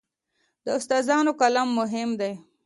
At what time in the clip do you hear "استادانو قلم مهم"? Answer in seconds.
0.77-2.09